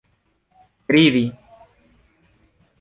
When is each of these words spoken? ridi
ridi 0.93 1.23